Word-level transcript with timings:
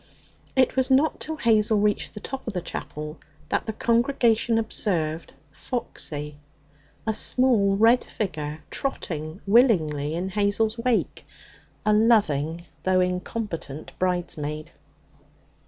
It 0.55 0.75
was 0.75 0.89
not 0.89 1.19
till 1.19 1.35
Hazel 1.37 1.77
reached 1.77 2.15
the 2.15 2.19
top 2.19 2.47
of 2.47 2.53
the 2.53 2.59
chapel 2.61 3.19
that 3.49 3.67
the 3.67 3.73
congregation 3.73 4.57
observed 4.57 5.31
Foxy, 5.51 6.37
a 7.05 7.13
small 7.13 7.77
red 7.77 8.03
figure, 8.03 8.63
trotting 8.71 9.41
willingly 9.45 10.15
in 10.15 10.29
Hazel's 10.29 10.79
wake 10.79 11.23
a 11.85 11.93
loving 11.93 12.65
though 12.81 12.99
incompetent 13.01 13.91
bridesmaid. 13.99 14.71